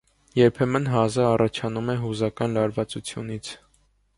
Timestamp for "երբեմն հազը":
0.37-1.27